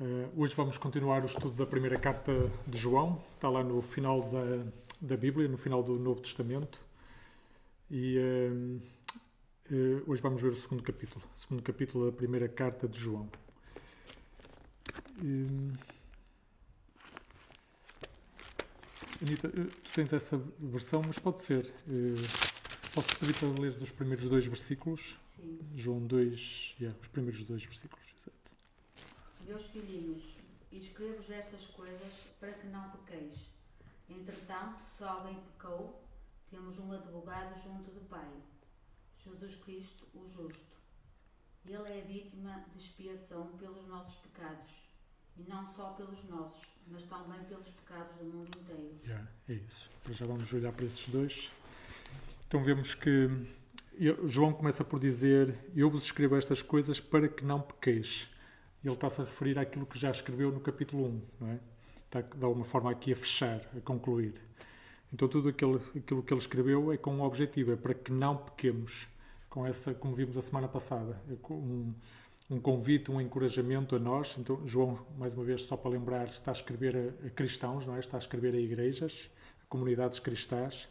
[0.00, 2.32] Uh, hoje vamos continuar o estudo da primeira carta
[2.64, 4.64] de João, está lá no final da,
[5.00, 6.78] da Bíblia, no final do Novo Testamento.
[7.90, 8.80] E uh,
[9.74, 13.28] uh, hoje vamos ver o segundo capítulo, o segundo capítulo da primeira carta de João.
[19.20, 21.74] Anitta, tu tens essa versão, mas pode ser.
[22.94, 25.18] posso pedir para ler os primeiros dois versículos?
[25.34, 25.58] Sim.
[25.74, 28.08] João 2, yeah, os primeiros dois versículos.
[29.48, 30.22] Meus filhinhos,
[30.70, 33.34] escrevo-vos estas coisas para que não pequeis.
[34.06, 36.04] Entretanto, se alguém pecou,
[36.50, 38.28] temos um advogado junto do Pai,
[39.24, 40.76] Jesus Cristo, o justo.
[41.64, 44.70] Ele é vítima de expiação pelos nossos pecados,
[45.38, 49.00] e não só pelos nossos, mas também pelos pecados do mundo inteiro.
[49.02, 49.88] Yeah, é isso.
[50.10, 51.50] Já vamos olhar para esses dois.
[52.46, 53.30] Então vemos que
[54.26, 58.28] João começa por dizer: Eu vos escrevo estas coisas para que não pequeis
[58.84, 61.58] ele está-se a referir àquilo que já escreveu no capítulo 1, não é?
[62.06, 64.40] Está de alguma forma aqui a fechar, a concluir.
[65.12, 68.36] Então tudo aquilo, aquilo que ele escreveu é com um objetivo, é para que não
[68.36, 69.08] pequemos,
[69.48, 71.92] com essa, como vimos a semana passada, é um,
[72.50, 74.36] um convite, um encorajamento a nós.
[74.38, 77.96] Então João, mais uma vez, só para lembrar, está a escrever a, a cristãos, não
[77.96, 78.00] é?
[78.00, 79.30] Está a escrever a igrejas,
[79.62, 80.88] a comunidades cristãs,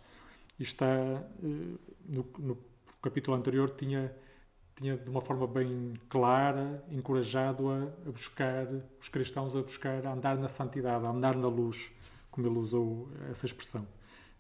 [0.59, 2.58] e está, eh, no, no
[3.02, 4.11] capítulo anterior, tinha
[4.78, 8.67] tinha de uma forma bem clara encorajado a, a, buscar
[9.02, 11.92] os cristãos a buscar a andar na santidade, a andar na luz,
[12.30, 13.88] como ele usou essa expressão.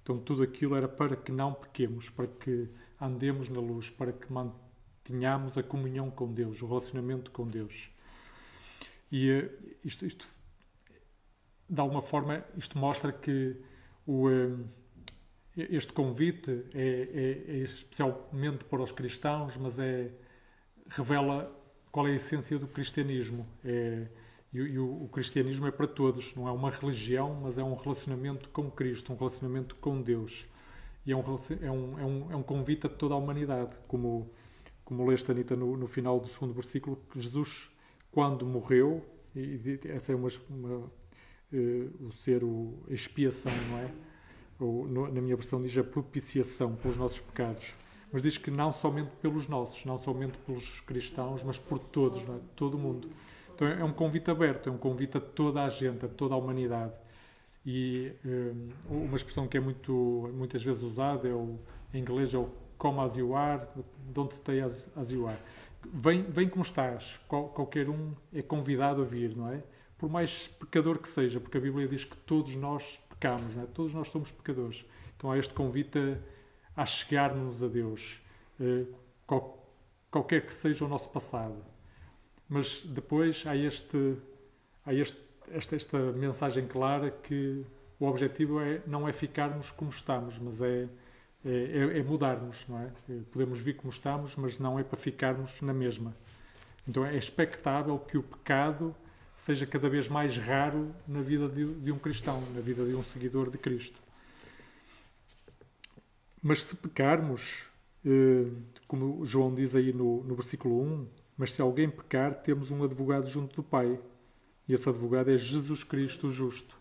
[0.03, 2.69] Então tudo aquilo era para que não pequemos, para que
[3.01, 7.89] andemos na luz, para que mantenhamos a comunhão com Deus, o relacionamento com Deus.
[9.11, 9.51] E eh,
[9.83, 10.27] isto, isto
[11.67, 13.57] de alguma forma, isto mostra que
[14.05, 14.55] o, eh,
[15.57, 20.11] este convite é, é, é especialmente para os cristãos, mas é
[20.89, 21.51] revela
[21.91, 23.45] qual é a essência do cristianismo.
[23.63, 24.07] É,
[24.53, 27.75] e, e o, o, cristianismo é para todos, não é uma religião, mas é um
[27.75, 30.45] relacionamento com Cristo, um relacionamento com Deus.
[31.05, 31.21] E é um,
[31.61, 34.29] é um, é um, é um convite a toda a humanidade, como,
[34.83, 37.69] como leste, Anitta, no, no final do segundo versículo, que Jesus,
[38.11, 39.05] quando morreu,
[39.35, 43.91] e essa é uma, uma uh, o ser o, a expiação, não é?
[44.59, 47.73] Ou, no, na minha versão diz a propiciação pelos nossos pecados
[48.11, 52.39] mas diz que não somente pelos nossos, não somente pelos cristãos, mas por todos, é?
[52.55, 53.09] todo mundo.
[53.53, 56.37] Então é um convite aberto, é um convite a toda a gente, a toda a
[56.37, 56.93] humanidade.
[57.65, 58.13] E
[58.89, 61.59] um, uma expressão que é muito, muitas vezes usada é o,
[61.93, 63.61] em inglês é o come as you are,
[64.13, 65.39] don't stay as, as you are.
[65.93, 69.63] Vem, vem como estás, Qual, qualquer um é convidado a vir, não é?
[69.97, 73.65] Por mais pecador que seja, porque a Bíblia diz que todos nós pecamos, não é?
[73.65, 74.85] todos nós somos pecadores.
[75.17, 76.17] Então há este convite a
[76.77, 78.21] a chegar-nos a Deus,
[78.61, 78.85] eh,
[80.11, 81.57] qualquer que seja o nosso passado.
[82.47, 84.15] Mas depois há, este,
[84.85, 85.19] há este,
[85.51, 87.65] esta, esta mensagem clara que
[87.99, 90.87] o objetivo é, não é ficarmos como estamos, mas é,
[91.43, 92.91] é, é, é mudarmos, não é?
[93.09, 96.15] Eh, podemos vir como estamos, mas não é para ficarmos na mesma.
[96.87, 98.95] Então é expectável que o pecado
[99.35, 103.01] seja cada vez mais raro na vida de, de um cristão, na vida de um
[103.01, 104.06] seguidor de Cristo.
[106.47, 107.65] Mas se pecarmos,
[108.05, 108.49] eh,
[108.87, 113.27] como João diz aí no, no versículo 1, mas se alguém pecar, temos um advogado
[113.27, 113.99] junto do Pai.
[114.65, 116.79] E esse advogado é Jesus Cristo, justo.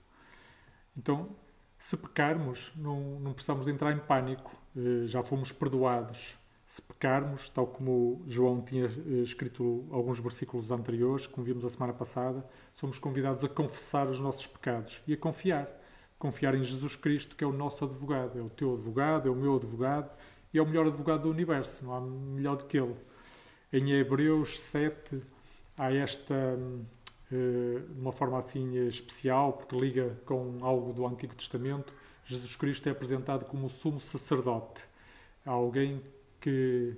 [0.97, 1.31] Então,
[1.76, 4.56] se pecarmos, não, não precisamos de entrar em pânico.
[4.76, 6.38] Eh, já fomos perdoados.
[6.65, 11.93] Se pecarmos, tal como João tinha eh, escrito alguns versículos anteriores, como vimos a semana
[11.93, 15.69] passada, somos convidados a confessar os nossos pecados e a confiar
[16.19, 19.34] confiar em Jesus Cristo, que é o nosso advogado, é o teu advogado, é o
[19.34, 20.10] meu advogado
[20.53, 22.97] e é o melhor advogado do universo, não há melhor do que ele.
[23.72, 25.21] Em Hebreus 7
[25.76, 26.34] há esta,
[27.31, 31.93] eh, de uma forma assim especial, porque liga com algo do Antigo Testamento,
[32.25, 34.84] Jesus Cristo é apresentado como o sumo sacerdote,
[35.44, 36.00] alguém
[36.41, 36.97] que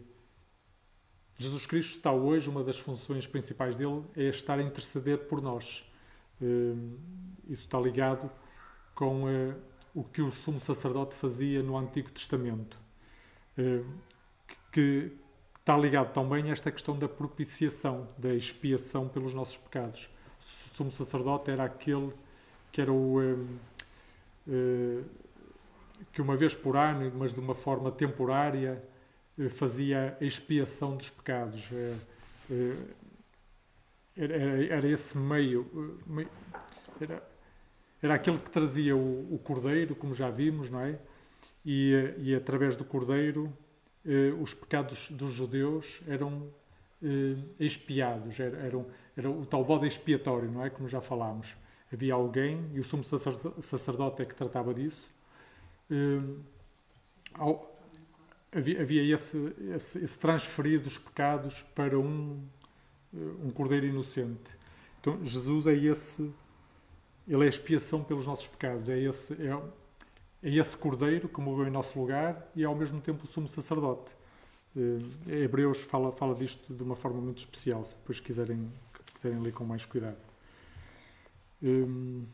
[1.37, 5.85] Jesus Cristo está hoje, uma das funções principais dele é estar a interceder por nós.
[6.41, 6.75] Eh,
[7.49, 8.31] isso está ligado
[8.99, 9.55] com uh,
[9.95, 12.77] o que o sumo sacerdote fazia no Antigo Testamento,
[13.57, 13.87] uh,
[14.45, 15.13] que, que
[15.61, 20.11] está ligado também a esta questão da propiciação, da expiação pelos nossos pecados.
[20.41, 22.13] O sumo sacerdote era aquele
[22.73, 23.21] que era o
[24.49, 25.05] uh,
[26.13, 28.83] que uma vez por ano, mas de uma forma temporária,
[29.51, 31.71] fazia a expiação dos pecados.
[34.17, 35.99] Era, esse meio,
[38.03, 40.99] era aquele que trazia o, o cordeiro, como já vimos, não é?
[41.65, 43.53] E, e através do cordeiro,
[44.07, 46.51] eh, os pecados dos judeus eram
[47.61, 48.87] expiados, era, era,
[49.17, 50.71] era, o tal bode expiatório, não é?
[50.71, 51.55] Como já falámos.
[51.93, 55.09] Havia alguém, e o sumo sacerdote é que tratava disso,
[58.53, 62.43] havia, havia esse, esse, esse, transferir dos pecados para um,
[63.13, 64.57] um cordeiro inocente.
[65.01, 66.33] Então, Jesus é esse,
[67.29, 69.53] ele é a expiação pelos nossos pecados, é esse, é,
[70.43, 73.49] é esse cordeiro que morreu em nosso lugar e é ao mesmo tempo o sumo
[73.49, 74.17] sacerdote.
[74.77, 78.71] Uh, Hebreus fala, fala disto de uma forma muito especial, se depois quiserem,
[79.15, 80.17] quiserem ler com mais cuidado.
[81.63, 82.25] Um,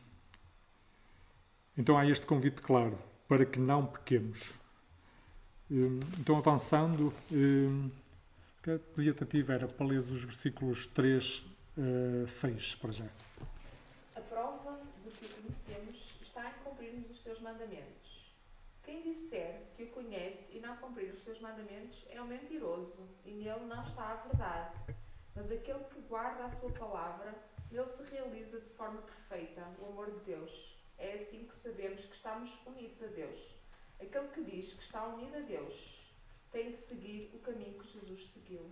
[1.77, 4.53] então há este convite claro, para que não pequemos.
[5.71, 7.91] Um, então avançando, um,
[8.63, 11.45] a pediatativa era para ler os versículos 3
[11.77, 13.07] a uh, 6 para já.
[14.15, 18.35] A prova de que o conhecemos está em cumprirmos os seus mandamentos.
[18.83, 23.31] Quem disser que o conhece e não cumprir os seus mandamentos é um mentiroso, e
[23.31, 24.95] nele não está a verdade.
[25.35, 27.35] Mas aquele que guarda a sua palavra,
[27.71, 30.51] nele se realiza de forma perfeita o amor de Deus.
[30.99, 33.41] É assim que sabemos que estamos unidos a Deus.
[34.01, 35.75] Aquele que diz que está unido a Deus
[36.53, 38.71] tem de seguir o caminho que Jesus seguiu.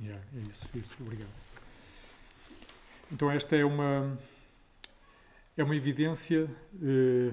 [0.00, 1.30] Yeah, é isso, isso, obrigado.
[3.10, 4.18] Então esta é uma
[5.56, 6.50] é uma evidência
[6.82, 7.32] eh,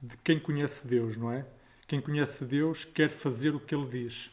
[0.00, 1.46] de quem conhece Deus, não é?
[1.86, 4.30] Quem conhece Deus quer fazer o que Ele diz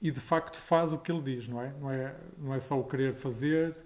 [0.00, 1.72] e de facto faz o que Ele diz, não é?
[1.78, 3.76] Não é, não é só o querer fazer,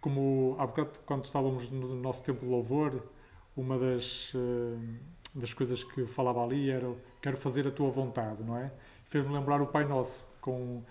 [0.00, 3.02] como há bocado, quando estávamos no nosso tempo de louvor,
[3.56, 4.78] uma das, uh,
[5.34, 8.70] das coisas que falava ali era quero fazer a tua vontade, não é?
[9.06, 10.82] Fez-me lembrar o Pai Nosso, com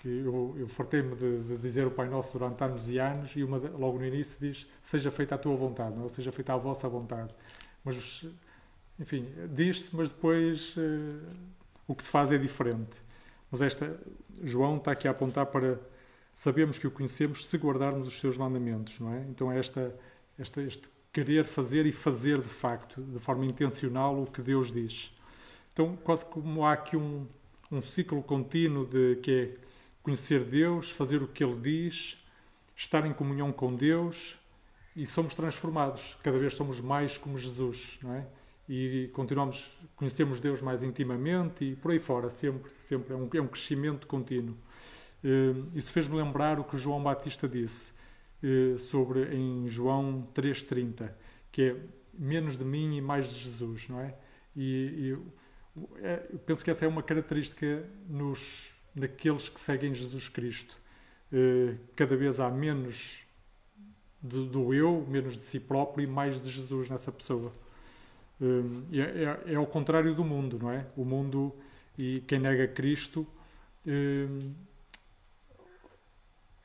[0.00, 3.44] que eu, eu fartei-me de, de, dizer o Pai Nosso durante anos e anos e
[3.44, 6.08] uma, logo no início diz seja feita a tua vontade, não é?
[6.08, 7.34] seja feita a vossa vontade.
[7.84, 8.26] Mas
[8.98, 11.36] enfim, diz-se, mas depois uh,
[11.86, 12.96] o que se faz é diferente.
[13.50, 14.00] Mas esta,
[14.42, 15.78] João está aqui a apontar para
[16.32, 19.20] sabemos que o conhecemos se guardarmos os seus mandamentos, não é?
[19.28, 19.94] Então é esta,
[20.38, 25.12] esta, este querer fazer e fazer de facto, de forma intencional, o que Deus diz.
[25.72, 27.26] Então, quase como há aqui um,
[27.70, 29.70] um ciclo contínuo de que é
[30.02, 32.18] conhecer Deus, fazer o que Ele diz,
[32.74, 34.36] estar em comunhão com Deus
[34.96, 36.16] e somos transformados.
[36.22, 38.26] Cada vez somos mais como Jesus, não é?
[38.72, 43.40] e continuamos, conhecemos Deus mais intimamente e por aí fora, sempre, sempre é um, é
[43.40, 44.56] um crescimento contínuo.
[45.24, 47.90] Uh, isso fez-me lembrar o que João Batista disse
[48.44, 51.10] uh, sobre em João 3,30,
[51.50, 51.76] que é
[52.14, 54.14] menos de mim e mais de Jesus, não é?
[54.54, 60.76] E, e eu penso que essa é uma característica nos, naqueles que seguem Jesus Cristo.
[61.32, 63.20] Uh, cada vez há menos
[64.20, 67.52] do, do eu, menos de si próprio e mais de Jesus nessa pessoa.
[68.40, 70.86] Hum, é, é, é, ao contrário do mundo, não é?
[70.96, 71.54] O mundo
[71.98, 73.26] e quem nega Cristo
[73.86, 74.52] hum,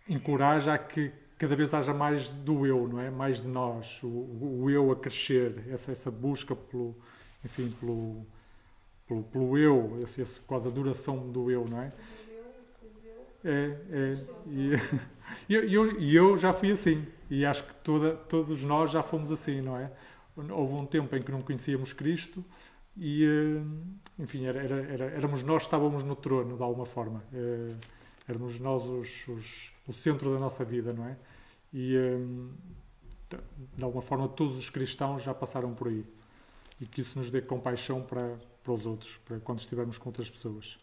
[0.07, 3.10] encoraja a que cada vez haja mais do eu, não é?
[3.10, 6.95] Mais de nós, o, o eu a crescer, essa, essa busca pelo,
[7.44, 8.25] enfim, pelo,
[9.07, 10.40] pelo, pelo eu, esse, esse,
[10.74, 11.92] duração do eu, não é?
[13.44, 15.06] É, é.
[15.50, 17.06] E, eu, e eu já fui assim.
[17.30, 19.92] E acho que toda, todos nós já fomos assim, não é?
[20.36, 22.44] houve um tempo em que não conhecíamos Cristo
[22.98, 23.62] e, eh,
[24.19, 27.24] enfim, era, era, era, éramos nós que estávamos no trono, de alguma forma.
[27.34, 27.75] Eh,
[28.28, 31.18] éramos nós os, os, o centro da nossa vida, não é?
[31.74, 33.38] E, eh,
[33.77, 36.06] de alguma forma, todos os cristãos já passaram por aí.
[36.79, 40.29] E que isso nos dê compaixão para, para os outros, para quando estivermos com outras
[40.29, 40.79] pessoas.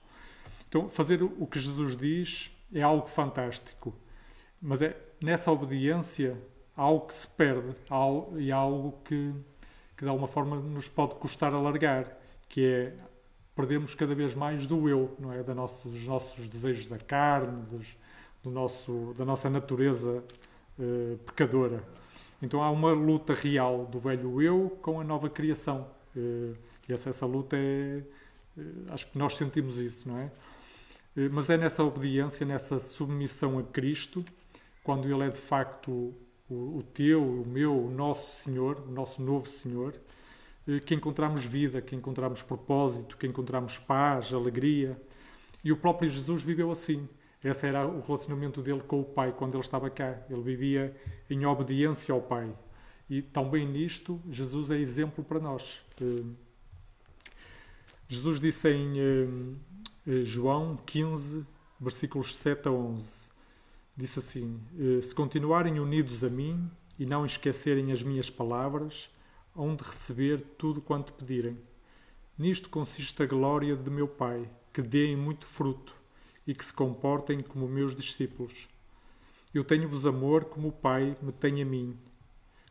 [0.68, 3.92] Então, fazer o que Jesus diz é algo fantástico,
[4.60, 6.40] mas é nessa obediência
[6.76, 9.34] há algo que se perde há, e algo que,
[9.96, 12.16] que de alguma forma nos pode custar alargar,
[12.48, 12.94] que é
[13.54, 17.62] perdemos cada vez mais do eu, não é, da nossa, dos nossos desejos da carne,
[17.66, 17.96] dos,
[18.42, 20.24] do nosso, da nossa natureza
[20.78, 21.82] uh, pecadora.
[22.40, 25.86] Então há uma luta real do velho eu com a nova criação.
[26.16, 26.56] Uh,
[26.88, 28.02] e essa, essa luta é.
[28.56, 30.30] Uh, acho que nós sentimos isso, não é?
[31.30, 34.24] mas é nessa obediência, nessa submissão a Cristo,
[34.82, 36.14] quando Ele é de facto
[36.48, 39.94] o, o teu, o meu, o nosso Senhor, o nosso novo Senhor,
[40.66, 45.00] eh, que encontramos vida, que encontramos propósito, que encontramos paz, alegria.
[45.64, 47.08] E o próprio Jesus viveu assim.
[47.42, 50.22] Esse era o relacionamento dele com o Pai quando ele estava cá.
[50.30, 50.96] Ele vivia
[51.28, 52.52] em obediência ao Pai.
[53.10, 55.82] E também nisto, Jesus é exemplo para nós.
[58.12, 61.46] Jesus disse em eh, João 15,
[61.80, 63.30] versículos 7 a 11:
[63.96, 69.08] disse assim: eh, Se continuarem unidos a mim e não esquecerem as minhas palavras,
[69.56, 71.56] hão de receber tudo quanto pedirem.
[72.36, 75.96] Nisto consiste a glória de meu Pai, que deem muito fruto,
[76.46, 78.68] e que se comportem como meus discípulos.
[79.54, 81.96] Eu tenho-vos amor como o Pai me tem a mim.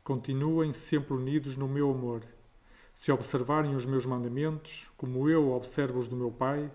[0.04, 2.22] Continuem sempre unidos no meu amor.
[2.94, 6.72] Se observarem os meus mandamentos, como eu observo os do meu Pai,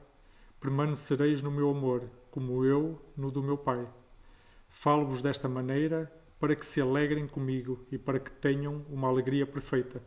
[0.60, 3.86] permanecereis no meu amor, como eu no do meu Pai.
[4.68, 10.02] Falo-vos desta maneira para que se alegrem comigo e para que tenham uma alegria perfeita.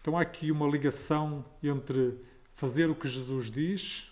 [0.00, 2.18] Então há aqui uma ligação entre
[2.54, 4.10] fazer o que Jesus diz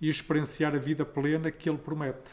[0.00, 2.30] e experienciar a vida plena que ele promete.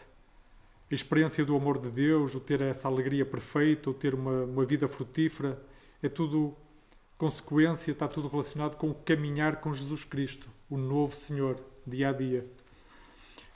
[0.91, 4.65] A experiência do amor de Deus, o ter essa alegria perfeita, o ter uma, uma
[4.65, 5.63] vida frutífera,
[6.03, 6.57] é tudo
[7.21, 12.11] consequência, está tudo relacionado com o caminhar com Jesus Cristo, o novo Senhor, dia a
[12.11, 12.47] dia.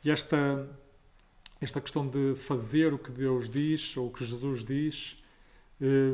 [0.03, 0.69] E esta,
[1.59, 5.17] esta questão de fazer o que Deus diz, ou o que Jesus diz,
[5.81, 6.13] eh,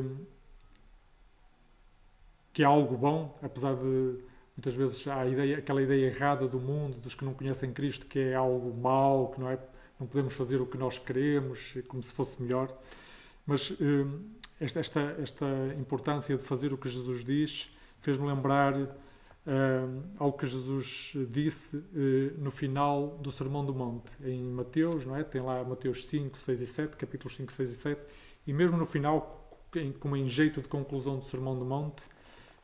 [2.54, 4.16] que é algo bom, apesar de
[4.56, 8.18] muitas vezes há ideia, aquela ideia errada do mundo, dos que não conhecem Cristo, que
[8.18, 9.58] é algo mau, que não é
[10.00, 12.74] não podemos fazer o que nós queremos, como se fosse melhor.
[13.46, 14.06] Mas eh,
[14.60, 15.46] esta, esta, esta
[15.78, 17.70] importância de fazer o que Jesus diz
[18.00, 24.42] fez-me lembrar uh, ao que Jesus disse uh, no final do Sermão do Monte, em
[24.42, 25.24] Mateus, não é?
[25.24, 28.00] Tem lá Mateus 5, 6 e 7, capítulos 5, 6 e 7,
[28.46, 29.60] e mesmo no final,
[30.00, 32.02] como em jeito de conclusão do Sermão do Monte,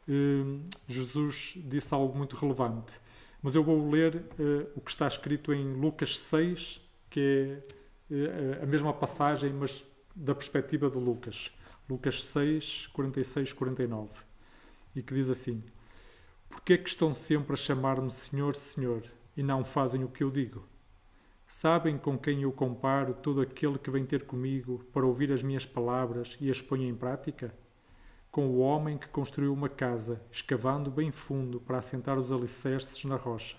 [0.08, 2.92] uh, Jesus disse algo muito relevante.
[3.40, 4.24] Mas eu vou ler
[4.74, 7.56] o que está escrito em Lucas 6, que
[8.10, 9.84] é a mesma passagem, mas
[10.18, 11.52] da perspectiva de Lucas.
[11.88, 14.10] Lucas 6, 46, 49.
[14.94, 15.62] E que diz assim:
[16.48, 19.04] Porquê é que estão sempre a chamar-me Senhor, Senhor,
[19.36, 20.64] e não fazem o que eu digo?
[21.46, 25.64] Sabem com quem eu comparo todo aquele que vem ter comigo para ouvir as minhas
[25.64, 27.54] palavras e as põe em prática?
[28.30, 33.16] Com o homem que construiu uma casa, escavando bem fundo para assentar os alicerces na
[33.16, 33.56] rocha.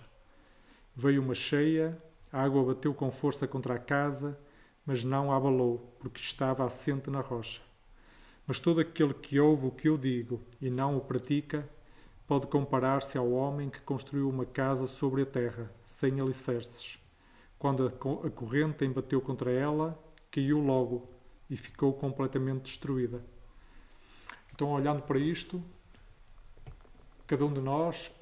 [0.94, 2.00] Veio uma cheia,
[2.30, 4.38] a água bateu com força contra a casa,
[4.84, 7.60] mas não a abalou, porque estava assente na rocha.
[8.46, 11.68] Mas todo aquele que ouve o que eu digo e não o pratica,
[12.26, 16.98] pode comparar-se ao homem que construiu uma casa sobre a terra, sem alicerces.
[17.58, 19.98] Quando a corrente embateu contra ela,
[20.30, 21.08] caiu logo
[21.50, 23.20] e ficou completamente destruída.
[24.52, 25.62] Então, olhando para isto,
[27.26, 28.12] cada um de nós,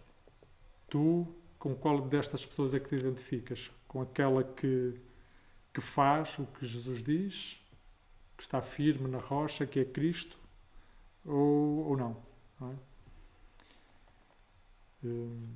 [0.89, 1.27] tu,
[1.59, 3.71] com qual destas pessoas é que te identificas?
[3.87, 4.95] Com aquela que,
[5.79, 7.57] que faz o que Jesus diz
[8.37, 10.37] que está firme na rocha, que é Cristo,
[11.25, 12.21] ou, ou não.
[12.59, 12.77] não é?
[15.05, 15.55] hum.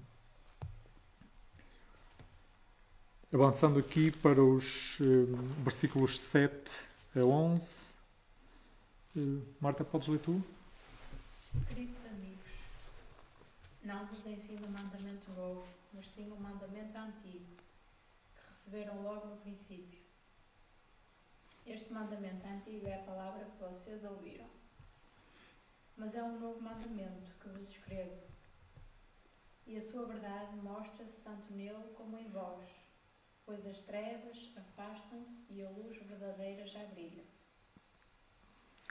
[3.34, 6.72] Avançando aqui para os hum, versículos 7
[7.16, 7.92] a 11.
[9.16, 10.40] Hum, Marta, podes ler tu?
[11.66, 12.52] Queridos amigos,
[13.82, 17.46] não vos ensino um mandamento novo, mas sim um mandamento antigo,
[18.36, 20.02] que receberam logo no princípio
[21.72, 24.46] este mandamento antigo é a palavra que vocês ouviram.
[25.96, 28.20] Mas é um novo mandamento que vos escrevo.
[29.66, 32.68] E a sua verdade mostra-se tanto nele como em vós,
[33.46, 37.24] pois as trevas afastam-se e a luz verdadeira já brilha.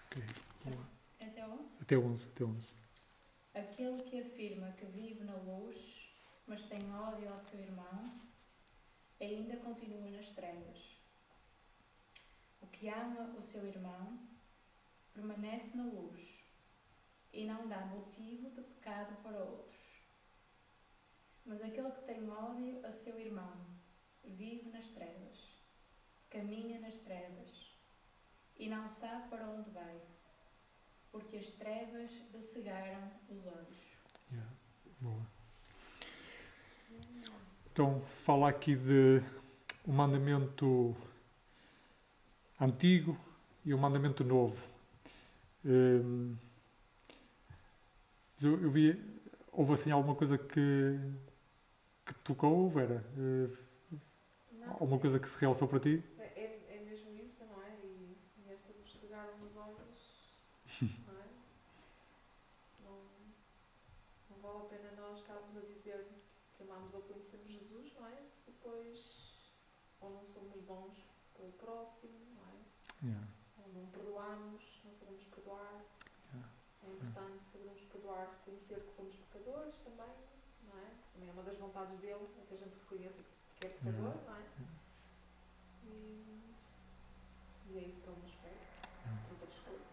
[0.07, 0.23] Ok,
[0.65, 0.85] boa.
[1.19, 1.81] Até 11?
[1.81, 2.73] Até 11, até 11.
[3.53, 6.09] Aquele que afirma que vive na luz,
[6.47, 8.03] mas tem ódio ao seu irmão,
[9.19, 10.90] ainda continua nas trevas.
[12.61, 14.19] O que ama o seu irmão
[15.13, 16.43] permanece na luz
[17.33, 19.79] e não dá motivo de pecado para outros.
[21.45, 23.53] Mas aquele que tem ódio a seu irmão
[24.23, 25.57] vive nas trevas,
[26.29, 27.71] caminha nas trevas
[28.57, 30.01] e não sabe para onde vai,
[31.11, 33.97] porque as trevas lhe cegaram os olhos.
[34.31, 34.51] Yeah.
[34.99, 35.25] Boa.
[37.71, 39.23] Então, fala aqui de
[39.83, 40.95] o mandamento
[42.61, 43.17] antigo
[43.65, 44.55] e o mandamento novo.
[45.65, 46.35] Hum,
[48.41, 48.99] eu, eu, vi,
[49.51, 50.99] houve assim alguma coisa que,
[52.05, 53.03] que tocou, Vera?
[53.17, 53.57] Uh,
[54.79, 56.03] alguma coisa que se realçou para ti?
[56.19, 57.75] É, é, é mesmo isso, não é?
[57.83, 59.77] E, e esta dos cegaram nos olhos,
[60.81, 61.25] não é?
[62.83, 62.97] Não,
[64.29, 66.07] não vale a pena nós estarmos a dizer
[66.57, 68.15] que amamos ou conhecemos Jesus, não é?
[68.23, 68.97] Se depois
[69.99, 71.10] ou não somos bons
[71.41, 72.21] pelo próximo,
[73.03, 73.27] Yeah.
[73.73, 75.81] Não perdoarmos, não sabemos perdoar.
[76.29, 76.47] Yeah.
[76.83, 80.13] É importante sabermos perdoar, reconhecer que somos pecadores também,
[80.69, 80.85] não é?
[81.11, 83.23] Também é uma das vontades dele, é que a gente reconheça
[83.59, 84.43] que é pecador, não é?
[85.87, 86.53] E,
[87.71, 88.59] e, é isso que ele nos pede,
[89.31, 89.87] outras coisas.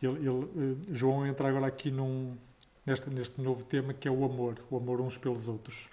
[0.00, 2.38] Ele, ele, eh, João entra agora aqui num,
[2.86, 5.88] neste, neste novo tema que é o amor, o amor uns pelos outros.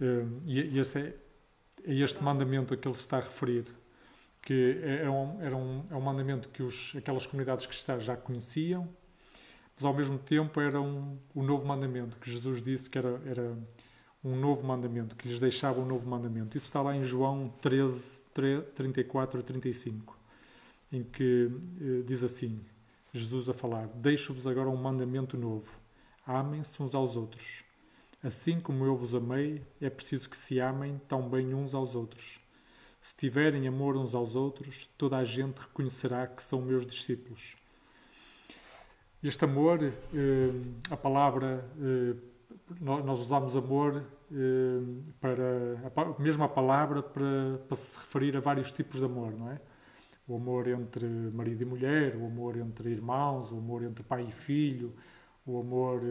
[0.00, 1.27] Eh, e, e esse é
[1.84, 3.66] é este mandamento a que ele se está a referir,
[4.42, 8.16] que é, é um, era um, é um mandamento que os, aquelas comunidades cristãs já
[8.16, 8.88] conheciam,
[9.76, 13.56] mas ao mesmo tempo era um, um novo mandamento, que Jesus disse que era, era
[14.24, 16.56] um novo mandamento, que lhes deixava um novo mandamento.
[16.56, 18.22] Isso está lá em João 13,
[18.74, 20.18] 34 e 35,
[20.92, 22.60] em que eh, diz assim,
[23.12, 25.78] Jesus a falar, Deixo-vos agora um mandamento novo,
[26.26, 27.67] amem-se uns aos outros.
[28.22, 32.40] Assim como eu vos amei, é preciso que se amem tão bem uns aos outros.
[33.00, 37.56] Se tiverem amor uns aos outros, toda a gente reconhecerá que são meus discípulos.
[39.22, 39.92] Este amor, eh,
[40.90, 42.16] a palavra, eh,
[42.80, 44.80] nós usamos amor eh,
[45.20, 45.80] para,
[46.44, 49.60] a palavra, para, para se referir a vários tipos de amor, não é?
[50.26, 54.32] O amor entre marido e mulher, o amor entre irmãos, o amor entre pai e
[54.32, 54.92] filho,
[55.46, 56.02] o amor,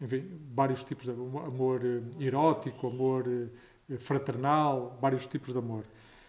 [0.00, 1.80] enfim, vários tipos de amor
[2.18, 3.24] erótico, amor
[3.98, 5.84] fraternal, vários tipos de amor.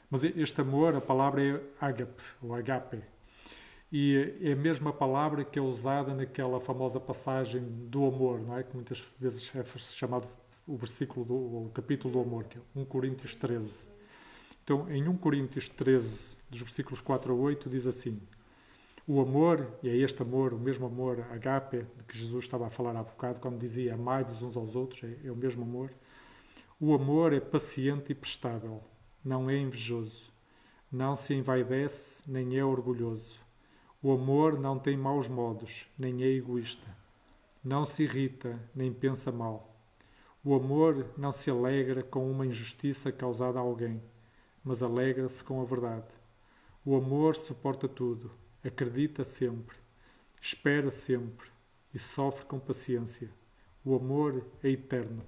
[0.09, 3.01] Mas este amor, a palavra é agape, ou agape,
[3.91, 8.63] e é a mesma palavra que é usada naquela famosa passagem do amor, não é?
[8.63, 10.27] Que muitas vezes é chamado
[10.67, 13.87] o versículo do o capítulo do amor, que é 1 Coríntios 13.
[14.63, 18.19] Então, em 1 Coríntios 13, dos versículos 4 a 8, diz assim:
[19.07, 22.69] O amor, e é este amor, o mesmo amor, agape, de que Jesus estava a
[22.69, 25.91] falar há bocado, quando dizia amai-vos uns aos outros, é, é o mesmo amor.
[26.79, 28.81] O amor é paciente e prestável,
[29.23, 30.31] não é invejoso,
[30.91, 33.45] não se envaidece, nem é orgulhoso
[34.05, 36.95] o amor não tem maus modos, nem é egoísta.
[37.63, 39.75] Não se irrita, nem pensa mal.
[40.43, 43.99] O amor não se alegra com uma injustiça causada a alguém,
[44.63, 46.05] mas alegra-se com a verdade.
[46.85, 48.29] O amor suporta tudo,
[48.67, 49.75] acredita sempre,
[50.41, 51.47] espera sempre
[51.93, 53.29] e sofre com paciência.
[53.83, 55.23] O amor é eterno.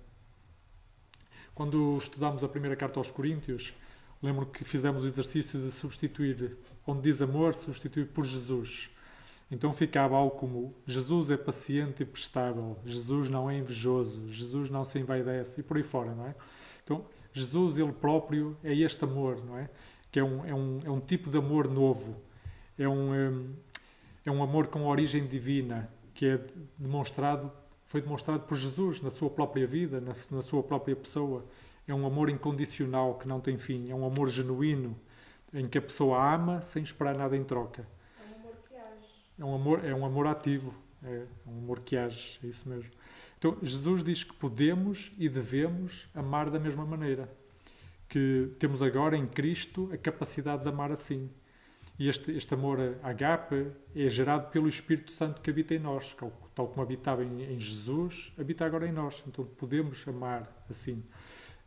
[1.54, 3.74] Quando estudamos a primeira carta aos Coríntios,
[4.22, 8.90] lembro que fizemos o exercício de substituir onde diz amor, substituído por Jesus.
[9.50, 14.84] Então ficava algo como Jesus é paciente e prestável, Jesus não é invejoso, Jesus não
[14.84, 16.36] se envaidece e por aí fora, não é?
[16.84, 19.70] Então, Jesus, ele próprio, é este amor, não é?
[20.12, 22.16] Que é um, é um, é um tipo de amor novo,
[22.78, 23.54] é um,
[24.26, 26.40] é um amor com origem divina, que é
[26.78, 27.52] demonstrado,
[27.86, 31.46] foi demonstrado por Jesus na sua própria vida, na, na sua própria pessoa.
[31.88, 34.96] É um amor incondicional que não tem fim, é um amor genuíno,
[35.54, 37.88] em que a pessoa ama sem esperar nada em troca.
[38.20, 39.06] É um amor que age.
[39.40, 42.92] É um amor, é um amor ativo, é um amor que age, é isso mesmo.
[43.38, 47.30] Então, Jesus diz que podemos e devemos amar da mesma maneira.
[48.10, 51.30] Que temos agora em Cristo a capacidade de amar assim.
[52.00, 56.16] E este, este amor agape é gerado pelo Espírito Santo que habita em nós,
[56.54, 59.24] tal como habitava em, em Jesus, habita agora em nós.
[59.28, 61.04] Então podemos amar assim.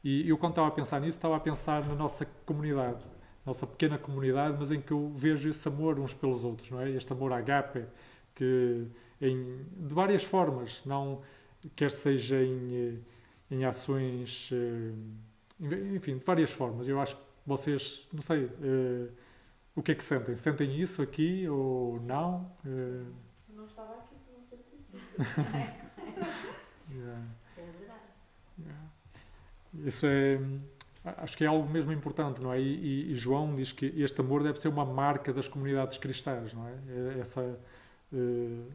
[0.04, 3.04] E eu, quando estava a pensar nisso, estava a pensar na nossa comunidade
[3.44, 6.90] nossa pequena comunidade, mas em que eu vejo esse amor uns pelos outros, não é?
[6.90, 7.84] Este amor agape,
[8.34, 8.86] que
[9.20, 11.22] em, de várias formas, não
[11.74, 12.74] quer seja em,
[13.50, 15.64] eh, em ações, eh,
[15.94, 16.86] enfim, de várias formas.
[16.88, 19.10] Eu acho que vocês, não sei, uh,
[19.80, 20.36] o que é que sentem?
[20.36, 22.52] Sentem isso aqui ou não?
[22.64, 23.06] Uh...
[23.48, 24.96] Não estava aqui, se não senti.
[26.94, 27.22] yeah.
[27.48, 28.04] Isso é verdade.
[28.58, 28.84] Yeah.
[29.86, 30.38] Isso é
[31.02, 32.60] Acho que é algo mesmo importante, não é?
[32.60, 36.68] E, e, João diz que este amor deve ser uma marca das comunidades cristãs, não
[36.68, 36.74] é?
[36.88, 37.40] é essa,
[38.12, 38.72] uh,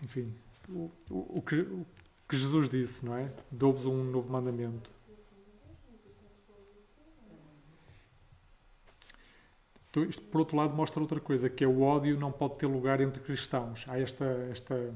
[0.00, 0.32] enfim,
[0.68, 1.84] o, o, o, que, o,
[2.28, 3.32] que, Jesus disse, não é?
[3.50, 4.88] Dou-vos um novo mandamento.
[10.00, 13.00] Isto, por outro lado, mostra outra coisa, que é o ódio não pode ter lugar
[13.00, 13.84] entre cristãos.
[13.88, 14.92] Há esta, esta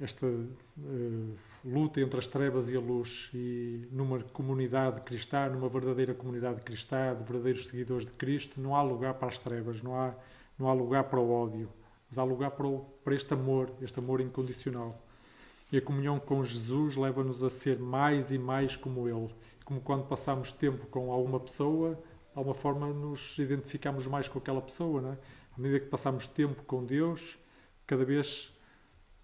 [0.00, 6.12] esta uh, luta entre as trevas e a luz e numa comunidade cristã, numa verdadeira
[6.12, 10.14] comunidade cristã, de verdadeiros seguidores de Cristo, não há lugar para as trevas, não há,
[10.58, 11.68] não há lugar para o ódio,
[12.08, 15.00] mas há lugar para, o, para este amor, este amor incondicional.
[15.70, 19.32] E a comunhão com Jesus leva-nos a ser mais e mais como Ele.
[19.64, 21.98] Como quando passamos tempo com alguma pessoa,
[22.34, 25.18] de alguma forma nos identificamos mais com aquela pessoa, é?
[25.56, 27.38] À medida que passamos tempo com Deus,
[27.86, 28.52] cada vez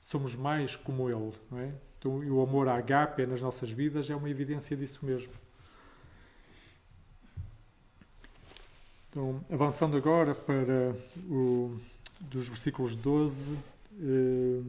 [0.00, 1.74] somos mais como Ele, não é?
[1.98, 5.32] Então, o amor à agape nas nossas vidas é uma evidência disso mesmo.
[9.10, 10.94] Então, avançando agora para
[11.28, 11.76] o,
[12.20, 13.58] dos versículos 12
[13.98, 14.62] eh,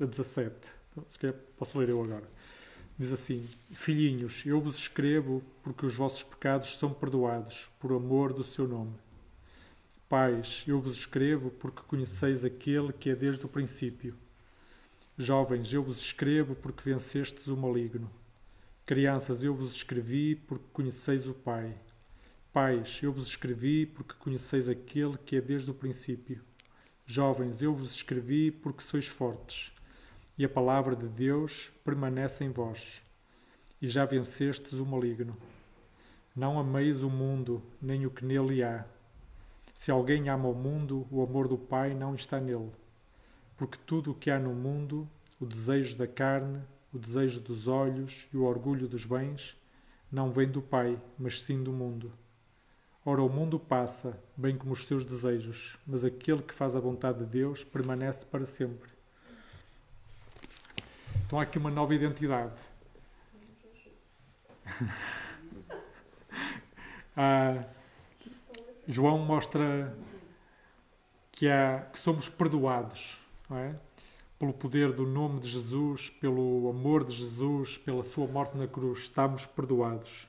[0.00, 0.54] a 17.
[0.92, 2.28] Então, se quer, posso ler eu agora.
[2.98, 8.44] Diz assim: Filhinhos, eu vos escrevo porque os vossos pecados são perdoados, por amor do
[8.44, 8.94] seu nome.
[10.08, 14.14] Pais, eu vos escrevo porque conheceis aquele que é desde o princípio.
[15.16, 18.10] Jovens, eu vos escrevo porque vencestes o maligno.
[18.84, 21.74] Crianças, eu vos escrevi porque conheceis o Pai.
[22.52, 26.42] Pais, eu vos escrevi porque conheceis aquele que é desde o princípio.
[27.06, 29.72] Jovens, eu vos escrevi porque sois fortes,
[30.42, 33.00] e a palavra de Deus permanece em vós,
[33.80, 35.36] e já vencestes o maligno.
[36.34, 38.84] Não ameis o mundo, nem o que nele há.
[39.72, 42.72] Se alguém ama o mundo, o amor do Pai não está nele.
[43.56, 46.60] Porque tudo o que há no mundo, o desejo da carne,
[46.92, 49.56] o desejo dos olhos e o orgulho dos bens,
[50.10, 52.12] não vem do Pai, mas sim do mundo.
[53.06, 57.20] Ora, o mundo passa, bem como os seus desejos, mas aquele que faz a vontade
[57.20, 58.91] de Deus permanece para sempre.
[61.32, 62.60] Então há aqui uma nova identidade.
[67.16, 67.64] ah,
[68.86, 69.96] João mostra
[71.30, 73.18] que, há, que somos perdoados
[73.50, 73.74] é?
[74.38, 78.98] pelo poder do nome de Jesus, pelo amor de Jesus, pela sua morte na cruz.
[78.98, 80.28] Estamos perdoados.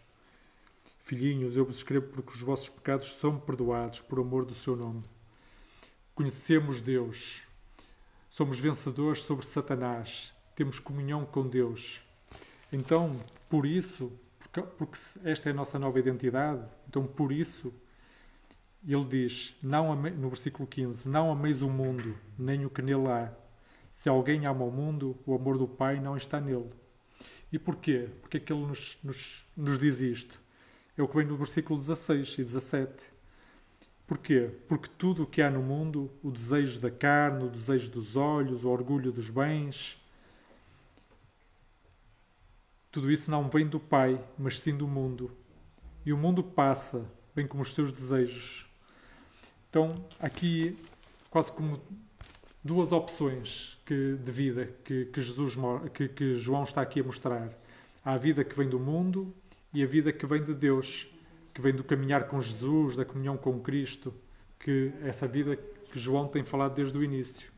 [1.00, 5.04] Filhinhos, eu vos escrevo porque os vossos pecados são perdoados por amor do seu nome.
[6.16, 7.44] Conhecemos Deus.
[8.30, 10.33] Somos vencedores sobre Satanás.
[10.56, 12.02] Temos comunhão com Deus.
[12.72, 14.12] Então, por isso,
[14.78, 17.74] porque, esta é a nossa nova identidade, então por isso
[18.86, 23.32] ele diz, não no versículo 15: Não ameis o mundo, nem o que nele há.
[23.92, 26.70] Se alguém ama o mundo, o amor do Pai não está nele.
[27.52, 28.10] E porquê?
[28.22, 30.42] Porque é que ele nos, nos, nos diz isto?
[30.98, 32.92] É o que vem no versículo 16 e 17.
[34.06, 34.50] Porquê?
[34.68, 38.66] Porque tudo o que há no mundo, o desejo da carne, o desejo dos olhos,
[38.66, 40.03] o orgulho dos bens,
[42.94, 45.32] tudo isso não vem do Pai, mas sim do mundo.
[46.06, 48.68] E o mundo passa, bem como os seus desejos.
[49.68, 50.78] Então, aqui,
[51.32, 51.82] quase como
[52.64, 55.56] duas opções que, de vida que, que Jesus,
[55.92, 57.50] que, que João está aqui a mostrar.
[58.06, 59.34] Há a vida que vem do mundo
[59.74, 61.12] e a vida que vem de Deus,
[61.52, 64.14] que vem do caminhar com Jesus, da comunhão com Cristo,
[64.60, 67.52] que essa vida que João tem falado desde o início.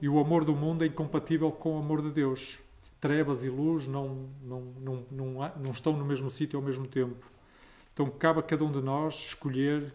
[0.00, 2.58] E o amor do mundo é incompatível com o amor de Deus.
[3.00, 7.26] Trevas e luz não, não, não, não, não estão no mesmo sítio ao mesmo tempo.
[7.92, 9.92] Então cabe a cada um de nós escolher,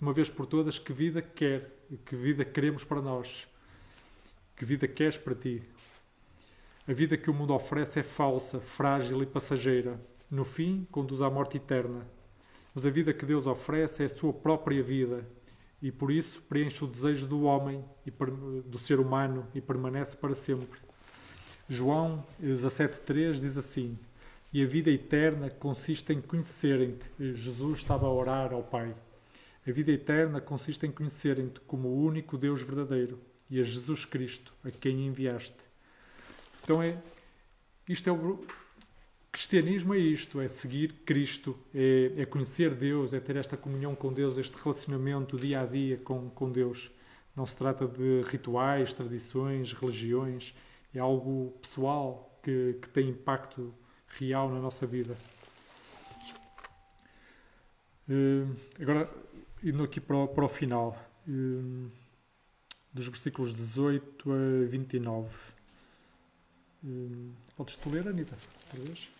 [0.00, 1.70] uma vez por todas, que vida quer,
[2.04, 3.48] que vida queremos para nós.
[4.56, 5.62] Que vida queres para ti?
[6.86, 11.30] A vida que o mundo oferece é falsa, frágil e passageira no fim, conduz à
[11.30, 12.06] morte eterna.
[12.74, 15.26] Mas a vida que Deus oferece é a sua própria vida
[15.80, 20.34] e por isso preenche o desejo do homem e do ser humano e permanece para
[20.34, 20.85] sempre.
[21.68, 23.98] João 17,3 diz assim:
[24.52, 27.10] E a vida eterna consiste em conhecerem-te.
[27.34, 28.94] Jesus estava a orar ao Pai.
[29.66, 33.18] A vida eterna consiste em conhecerem-te como o único Deus verdadeiro
[33.50, 35.56] e a Jesus Cristo, a quem enviaste.
[36.62, 36.96] Então é
[37.88, 38.44] isto é o,
[39.36, 44.10] Cristianismo é isto, é seguir Cristo, é, é, conhecer Deus, é ter esta comunhão com
[44.10, 46.90] Deus, este relacionamento dia a dia com, com Deus.
[47.36, 50.54] Não se trata de rituais, tradições, religiões,
[50.96, 53.74] é algo pessoal que, que tem impacto
[54.08, 55.16] real na nossa vida.
[58.08, 59.10] Uh, agora,
[59.62, 60.96] indo aqui para o, para o final,
[61.28, 61.90] uh,
[62.92, 65.36] dos versículos 18 a 29.
[66.84, 69.10] Uh, podes te ler, Anitta, outra vez?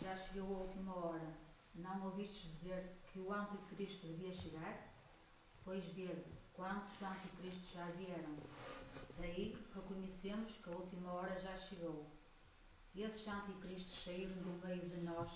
[0.00, 1.28] Já chegou a última hora.
[1.74, 4.94] Não ouvistes dizer que o anticristo devia chegar?
[5.64, 8.36] Pois vede, quantos anticristos já vieram.
[9.18, 12.06] Daí reconhecemos que a última hora já chegou.
[12.94, 15.30] Esses anticristos saíram do meio de nós,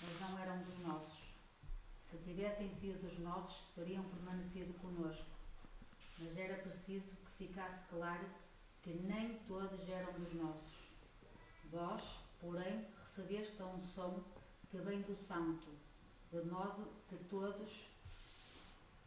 [0.00, 1.18] mas não eram dos nossos.
[2.10, 5.26] Se tivessem sido dos nossos, teriam permanecido conosco.
[6.18, 8.26] Mas era preciso que ficasse claro
[8.82, 10.72] que nem todos eram dos nossos.
[11.70, 12.02] Vós,
[12.40, 14.24] porém, recebeste a unção
[14.70, 15.68] que vem do Santo,
[16.30, 17.88] de modo que todos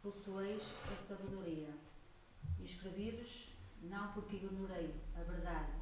[0.02, 1.70] possueis a sabedoria.
[2.60, 3.47] Escrevi-vos
[3.82, 5.72] não porque ignorei a verdade,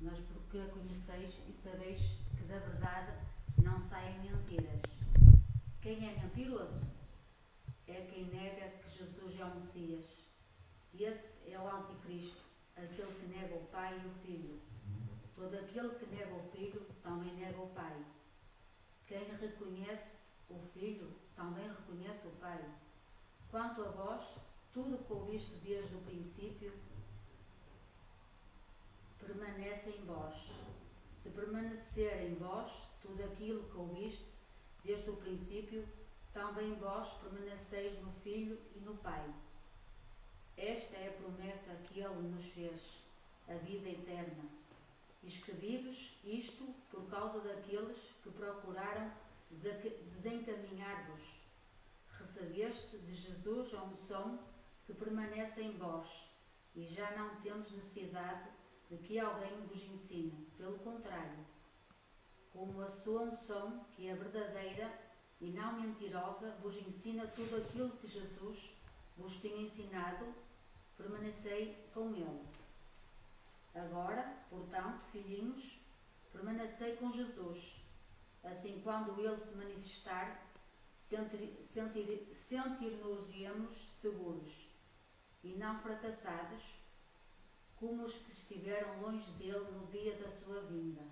[0.00, 2.00] mas porque a conheceis e sabeis
[2.36, 3.12] que da verdade
[3.62, 4.80] não saem mentiras.
[5.80, 6.80] Quem é mentiroso?
[7.86, 10.04] É quem nega que Jesus é o Messias.
[10.98, 12.42] Esse é o Anticristo,
[12.76, 14.60] aquele que nega o Pai e o Filho.
[15.34, 17.96] Todo aquele que nega o Filho também nega o Pai.
[19.06, 22.64] Quem reconhece o Filho também reconhece o Pai.
[23.50, 24.38] Quanto a vós,
[24.72, 26.72] tudo que ouviste desde o princípio
[29.24, 30.34] permanece em vós.
[31.14, 32.70] Se permanecer em vós
[33.02, 34.26] tudo aquilo que ouviste
[34.84, 35.86] desde o princípio,
[36.32, 39.24] também vós permaneceis no Filho e no Pai.
[40.56, 42.80] Esta é a promessa que Ele nos fez,
[43.48, 44.44] a vida eterna
[45.26, 49.10] Escrevi-vos isto por causa daqueles que procuraram
[49.50, 51.22] desencaminhar-vos.
[52.18, 54.38] Recebeste de Jesus a unção
[54.86, 56.06] que permanece em vós,
[56.76, 58.50] e já não tendes necessidade
[58.94, 60.46] de que alguém vos ensine.
[60.56, 61.44] Pelo contrário,
[62.52, 64.90] como a sua unção, que é verdadeira
[65.40, 68.70] e não mentirosa, vos ensina tudo aquilo que Jesus
[69.16, 70.32] vos tinha ensinado,
[70.96, 72.44] permanecei com ele.
[73.74, 75.78] Agora, portanto, filhinhos,
[76.32, 77.76] permanecei com Jesus.
[78.44, 80.46] Assim, quando ele se manifestar,
[80.98, 84.68] sentir- sentir- sentir-nos-emos seguros
[85.42, 86.62] e não fracassados,
[87.84, 91.02] como os que estiveram longe dele no dia da sua vinda.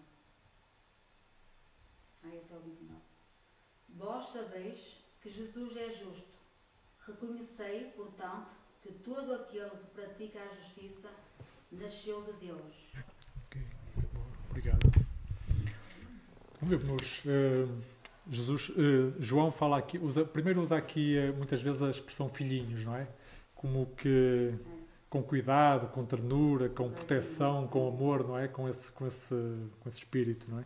[2.23, 2.99] Aí até o 29.
[3.91, 6.33] Vós sabeis que Jesus é justo.
[7.07, 8.49] Reconhecei, portanto,
[8.81, 11.11] que todo aquele que pratica a justiça
[11.71, 12.91] nasceu de Deus.
[13.45, 13.61] Ok,
[14.49, 14.91] obrigado.
[16.63, 17.67] Vemos, eh,
[18.31, 22.83] Jesus, eh, João fala aqui, usa, primeiro usa aqui eh, muitas vezes a expressão filhinhos,
[22.85, 23.07] não é?
[23.55, 24.55] Como que
[25.13, 28.49] com cuidado, com ternura, com proteção, com amor, não é?
[28.49, 29.35] Com esse, com esse,
[29.79, 30.65] com esse espírito, não é?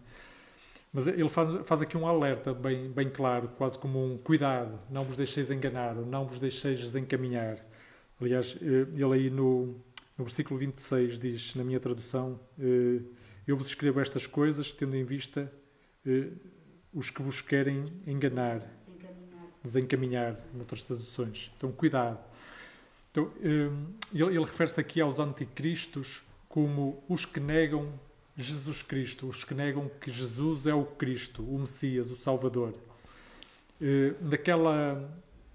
[0.92, 5.04] Mas ele faz, faz aqui um alerta bem, bem claro, quase como um cuidado, não
[5.04, 7.58] vos deixeis enganar, não vos deixeis desencaminhar.
[8.20, 9.74] Aliás, eh, ele aí no,
[10.16, 13.00] no versículo 26 diz, na minha tradução, eh,
[13.48, 15.52] eu vos escrevo estas coisas tendo em vista
[16.06, 16.28] eh,
[16.94, 19.50] os que vos querem enganar, Desencaminhar.
[19.60, 21.50] desencaminhar, noutras traduções.
[21.56, 22.35] Então, cuidado.
[23.16, 23.70] Então, eh,
[24.12, 27.98] ele, ele refere-se aqui aos anticristos como os que negam
[28.36, 32.74] Jesus Cristo, os que negam que Jesus é o Cristo, o Messias, o Salvador.
[33.80, 35.10] Eh, naquela,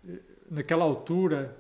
[0.10, 0.20] eh,
[0.50, 1.56] naquela altura,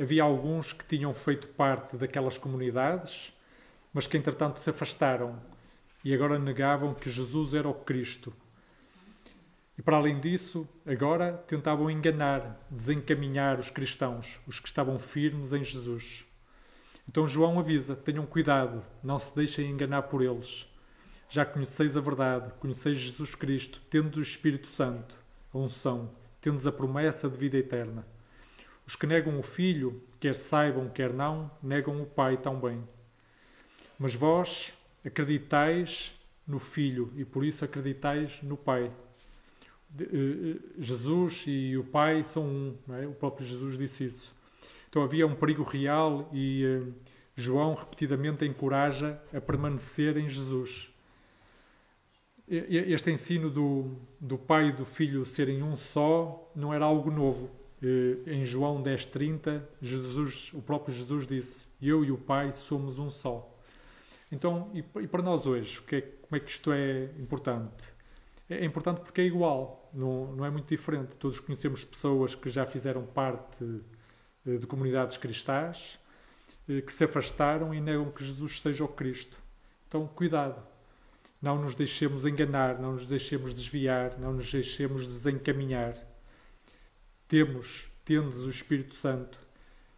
[0.00, 3.32] havia alguns que tinham feito parte daquelas comunidades,
[3.92, 5.38] mas que entretanto se afastaram
[6.04, 8.32] e agora negavam que Jesus era o Cristo.
[9.78, 15.62] E para além disso, agora tentavam enganar, desencaminhar os cristãos, os que estavam firmes em
[15.62, 16.24] Jesus.
[17.08, 20.66] Então João avisa: tenham cuidado, não se deixem enganar por eles.
[21.28, 25.16] Já conheceis a verdade, conheceis Jesus Cristo, tendes o Espírito Santo,
[25.52, 26.10] a unção,
[26.40, 28.06] tendes a promessa de vida eterna.
[28.86, 32.82] Os que negam o Filho, quer saibam, quer não, negam o Pai também.
[33.98, 34.72] Mas vós
[35.04, 36.14] acreditais
[36.46, 38.92] no Filho e por isso acreditais no Pai.
[39.98, 43.06] Eh, eh, Jesus e o Pai são um, é?
[43.06, 44.34] o próprio Jesus disse isso.
[44.88, 46.82] Então havia um perigo real e eh,
[47.34, 50.90] João repetidamente encoraja a permanecer em Jesus.
[52.48, 57.50] Este ensino do, do Pai e do Filho serem um só não era algo novo.
[58.24, 63.52] Em João 10:30, Jesus, o próprio Jesus disse: Eu e o Pai somos um só.
[64.30, 67.95] Então, e pa- para nós hoje, é- como é que isto é importante?
[68.48, 71.16] É é importante porque é igual, não, não é muito diferente.
[71.16, 73.64] Todos conhecemos pessoas que já fizeram parte
[74.46, 75.98] eh, de comunidades cristãs,
[76.68, 79.38] eh, que se afastaram e negam que Jesus seja o Cristo.
[79.88, 80.62] Então, cuidado.
[81.40, 85.96] Não nos deixemos enganar, não nos deixemos desviar, não nos deixemos desencaminhar.
[87.28, 89.38] Temos, tendes o Espírito Santo.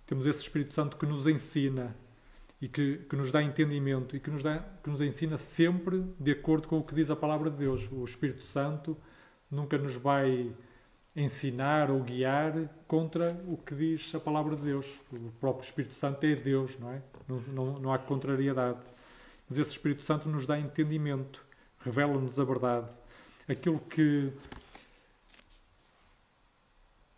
[0.07, 1.95] Temos esse Espírito Santo que nos ensina
[2.61, 6.33] e que, que nos dá entendimento e que nos, dá, que nos ensina sempre de
[6.33, 7.89] acordo com o que diz a palavra de Deus.
[7.93, 8.97] O Espírito Santo
[9.51, 10.53] nunca nos vai
[11.15, 12.53] ensinar ou guiar
[12.87, 14.87] contra o que diz a palavra de Deus.
[15.13, 17.03] O próprio Espírito Santo é Deus, não é?
[17.29, 18.79] Não, não, não há contrariedade.
[19.49, 21.45] Mas esse Espírito Santo nos dá entendimento,
[21.81, 22.87] revela-nos a verdade.
[23.49, 24.33] Aquilo que,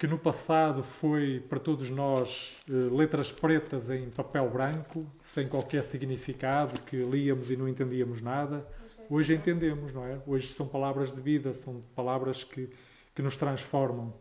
[0.00, 5.82] que no passado foi para todos nós eh, letras pretas em papel branco, sem qualquer
[5.82, 8.66] significado, que líamos e não entendíamos nada,
[9.10, 10.18] hoje entendemos, não é?
[10.26, 12.70] Hoje são palavras de vida, são palavras que,
[13.14, 14.14] que nos transformam.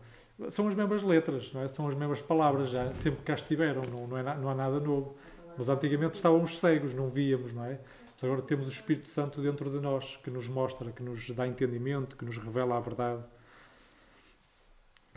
[0.50, 1.68] São as mesmas letras, não é?
[1.70, 5.16] São as mesmas palavras, já sempre cá estiveram, não, não, é não há nada novo.
[5.58, 7.80] Mas antigamente estávamos cegos, não víamos, não é?
[8.16, 11.48] Mas agora temos o Espírito Santo dentro de nós, que nos mostra, que nos dá
[11.48, 13.24] entendimento, que nos revela a verdade.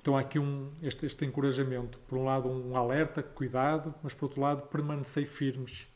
[0.03, 1.97] Então há aqui um, este, este encorajamento.
[2.09, 5.87] Por um lado, um alerta, cuidado, mas por outro lado, permanecei firmes.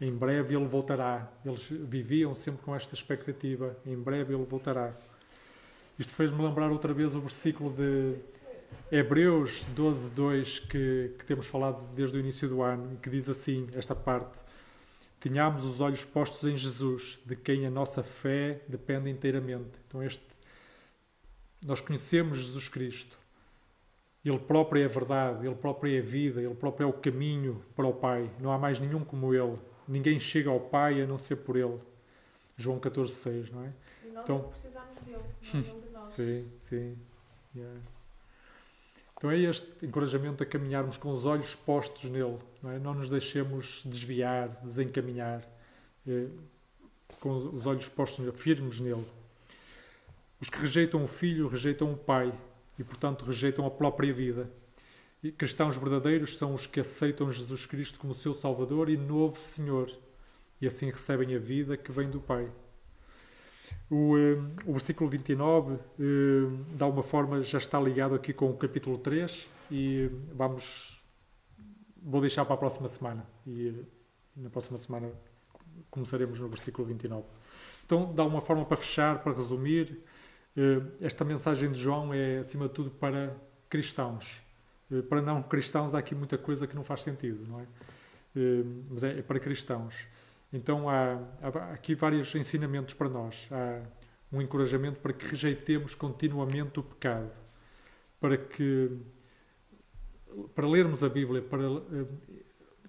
[0.00, 1.28] Em breve ele voltará.
[1.44, 3.76] Eles viviam sempre com esta expectativa.
[3.84, 4.94] Em breve ele voltará.
[5.98, 8.14] Isto fez-me lembrar outra vez o versículo de
[8.92, 13.68] Hebreus 12, 2, que, que temos falado desde o início do ano, que diz assim,
[13.74, 14.40] esta parte.
[15.18, 19.72] Tenhamos os olhos postos em Jesus, de quem a nossa fé depende inteiramente.
[19.88, 20.24] Então este,
[21.66, 23.18] nós conhecemos Jesus Cristo.
[24.28, 27.62] Ele próprio é a verdade, Ele próprio é a vida, Ele próprio é o caminho
[27.74, 28.30] para o Pai.
[28.40, 29.56] Não há mais nenhum como Ele.
[29.86, 31.78] Ninguém chega ao Pai a não ser por Ele.
[32.56, 33.72] João 14,6, não é?
[34.04, 35.18] E nós Então- é precisamos dele,
[35.54, 36.06] não ele de nós.
[36.12, 36.98] Sim, sim.
[37.54, 37.80] Yeah.
[39.16, 42.78] Então é este encorajamento a caminharmos com os olhos postos nele, não é?
[42.78, 45.42] Não nos deixemos desviar, desencaminhar,
[46.06, 46.26] eh,
[47.20, 49.04] com os- os olhos postos nele, firmes nele.
[50.40, 52.32] Os que rejeitam o filho rejeitam o pai
[52.78, 54.50] e, portanto, rejeitam a própria vida.
[55.22, 59.90] E cristãos verdadeiros são os que aceitam Jesus Cristo como seu Salvador e novo Senhor
[60.60, 62.50] e assim recebem a vida que vem do Pai.
[63.90, 64.36] O, eh,
[64.66, 65.78] o versículo 29 eh,
[66.74, 71.02] dá uma forma, já está ligado aqui com o capítulo 3 e vamos,
[72.02, 73.84] vou deixar para a próxima semana e eh,
[74.36, 75.10] na próxima semana
[75.90, 77.24] começaremos no versículo 29.
[77.84, 80.02] Então dá uma forma para fechar, para resumir.
[80.56, 83.34] Eh, Esta mensagem de João é acima de tudo para
[83.68, 84.42] cristãos.
[84.90, 87.66] Eh, Para não cristãos há aqui muita coisa que não faz sentido, não é?
[88.36, 89.94] Eh, Mas é é para cristãos.
[90.52, 93.48] Então há, há aqui vários ensinamentos para nós.
[93.50, 93.82] Há
[94.32, 97.30] um encorajamento para que rejeitemos continuamente o pecado,
[98.20, 98.90] para que
[100.54, 101.64] para lermos a Bíblia, para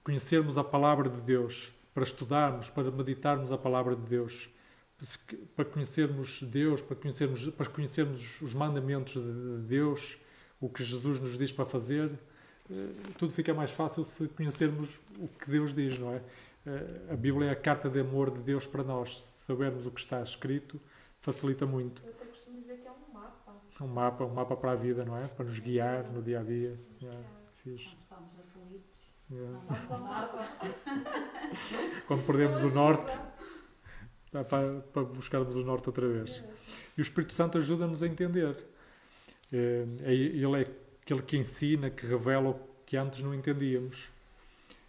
[0.03, 4.49] conhecermos a palavra de Deus, para estudarmos, para meditarmos a palavra de Deus,
[5.55, 10.17] para conhecermos Deus, para conhecermos, para conhecermos os mandamentos de de Deus,
[10.59, 12.11] o que Jesus nos diz para fazer,
[12.69, 16.21] eh, tudo fica mais fácil se conhecermos o que Deus diz, não é?
[16.65, 19.17] Eh, A Bíblia é a carta de amor de Deus para nós.
[19.19, 20.79] Se soubermos o que está escrito,
[21.21, 22.01] facilita muito.
[22.05, 23.55] Eu até costumo dizer que é um mapa.
[23.81, 25.27] Um mapa, um mapa para a vida, não é?
[25.27, 26.77] Para nos guiar no dia a dia.
[27.01, 27.21] Yeah,
[27.63, 27.89] fixe.
[32.07, 33.17] Quando perdemos o norte,
[34.31, 36.43] para, para buscarmos o norte outra vez.
[36.97, 38.55] E o Espírito Santo ajuda-nos a entender.
[39.51, 40.67] Eh, é- Ele é
[41.01, 44.09] aquele que ensina, que revela o que antes não entendíamos.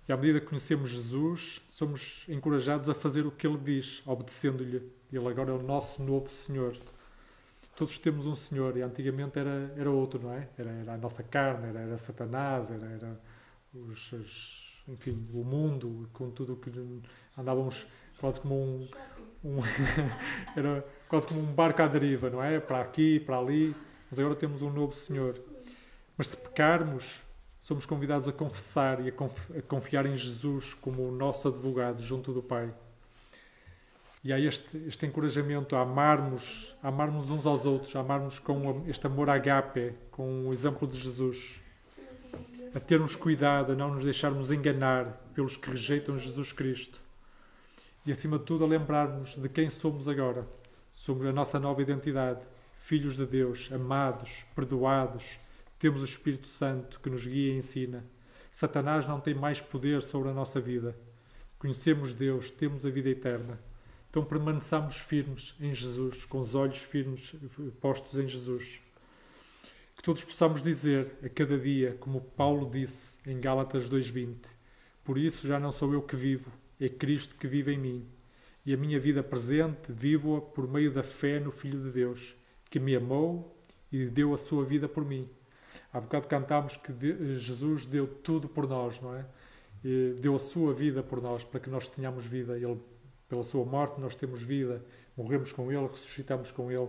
[0.09, 4.83] E à medida que conhecemos Jesus, somos encorajados a fazer o que Ele diz, obedecendo-lhe.
[5.12, 6.76] Ele agora é o nosso novo Senhor.
[7.76, 10.48] Todos temos um Senhor e antigamente era, era outro, não é?
[10.59, 13.20] Era, era a nossa carne, era, era Satanás, era, era
[13.72, 16.70] os, as- enfim, o mundo, com tudo o que
[17.38, 17.87] andávamos
[18.20, 18.88] quase como um,
[19.42, 19.59] um
[20.54, 22.61] era quase como um barco à deriva, não é?
[22.61, 23.74] Para aqui, para ali,
[24.11, 25.40] mas agora temos um novo Senhor.
[26.16, 27.20] Mas se pecarmos,
[27.62, 32.02] somos convidados a confessar e a, conf- a confiar em Jesus como o nosso advogado
[32.02, 32.72] junto do Pai.
[34.22, 38.85] E há este, este encorajamento a amarmos, a amarmos uns aos outros, a amarmos com
[38.87, 41.59] este amor agape, com o exemplo de Jesus.
[42.74, 47.00] A termos cuidado, a não nos deixarmos enganar pelos que rejeitam Jesus Cristo.
[48.04, 50.46] E acima de tudo, a lembrarmos de quem somos agora.
[50.94, 52.40] Somos a nossa nova identidade,
[52.76, 55.38] filhos de Deus, amados, perdoados.
[55.78, 58.04] Temos o Espírito Santo que nos guia e ensina.
[58.50, 60.96] Satanás não tem mais poder sobre a nossa vida.
[61.58, 63.60] Conhecemos Deus, temos a vida eterna.
[64.08, 67.32] Então permaneçamos firmes em Jesus, com os olhos firmes
[67.80, 68.80] postos em Jesus.
[69.96, 74.48] Que todos possamos dizer a cada dia, como Paulo disse em Gálatas 2:20,
[75.04, 76.50] por isso já não sou eu que vivo,
[76.81, 78.09] é Cristo que vive em mim.
[78.64, 82.35] E a minha vida presente vivo-a por meio da fé no Filho de Deus,
[82.69, 83.57] que me amou
[83.90, 85.29] e deu a sua vida por mim.
[85.93, 89.25] Há bocado cantámos que de- Jesus deu tudo por nós, não é?
[89.85, 92.57] E deu a sua vida por nós, para que nós tenhamos vida.
[92.57, 92.79] Ele,
[93.29, 94.85] pela sua morte, nós temos vida.
[95.16, 96.88] Morremos com Ele, ressuscitamos com Ele.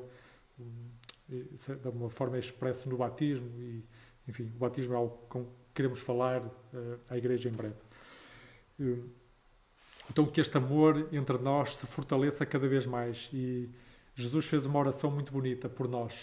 [1.29, 3.49] É de uma forma expresso no batismo.
[3.57, 3.83] E,
[4.27, 7.75] enfim, o batismo é algo com que queremos falar eh, à Igreja em breve.
[8.79, 9.07] Hum,
[10.11, 13.29] Então, que este amor entre nós se fortaleça cada vez mais.
[13.31, 13.69] E
[14.13, 16.13] Jesus fez uma oração muito bonita por nós,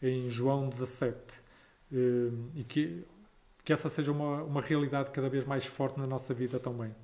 [0.00, 1.14] em João 17.
[1.92, 3.04] Eh, E que,
[3.62, 6.94] que essa seja uma, uma realidade cada vez mais forte na nossa vida também.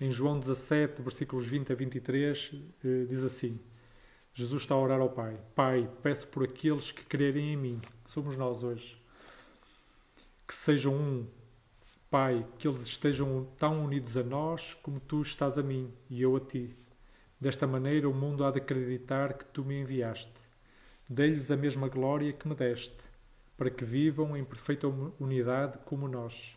[0.00, 2.52] Em João 17, versículos 20 a 23,
[2.84, 3.58] eh, diz assim:
[4.32, 8.10] Jesus está a orar ao Pai: Pai, peço por aqueles que crerem em mim, que
[8.12, 8.96] somos nós hoje,
[10.46, 11.26] que sejam um.
[12.10, 16.34] Pai, que eles estejam tão unidos a nós como tu estás a mim e eu
[16.36, 16.74] a ti.
[17.38, 20.32] Desta maneira o mundo há de acreditar que tu me enviaste.
[21.06, 22.96] Dei-lhes a mesma glória que me deste,
[23.58, 24.88] para que vivam em perfeita
[25.20, 26.56] unidade como nós.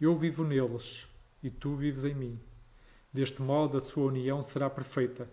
[0.00, 1.08] Eu vivo neles
[1.42, 2.40] e tu vives em mim.
[3.12, 5.28] Deste modo a sua união será perfeita,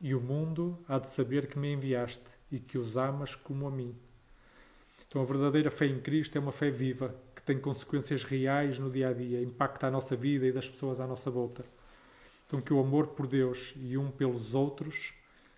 [0.00, 3.70] e o mundo há de saber que me enviaste e que os amas como a
[3.70, 3.94] mim.
[5.08, 8.90] Então a verdadeira fé em Cristo é uma fé viva, que tem consequências reais no
[8.90, 11.64] dia a dia, impacta a nossa vida e das pessoas à nossa volta.
[12.46, 15.14] Então que o amor por Deus e um pelos outros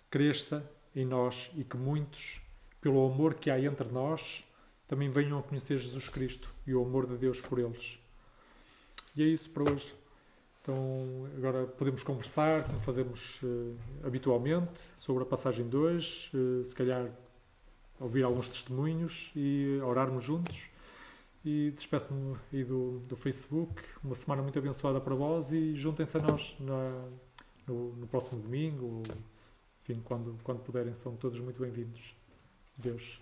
[0.09, 2.41] cresça em nós e que muitos,
[2.81, 4.43] pelo amor que há entre nós,
[4.87, 7.99] também venham a conhecer Jesus Cristo e o amor de Deus por eles.
[9.15, 9.93] E é isso para hoje.
[10.61, 17.09] Então agora podemos conversar, como fazemos eh, habitualmente, sobre a passagem 2, eh, se calhar
[17.99, 20.67] ouvir alguns testemunhos e orarmos juntos.
[21.45, 23.81] E despeço-me aí do, do Facebook.
[24.03, 27.05] Uma semana muito abençoada para vós e juntem-se a nós na-
[27.67, 29.03] no, no próximo domingo.
[29.83, 32.13] Enfim, quando, quando puderem, são todos muito bem-vindos.
[32.77, 33.19] Deus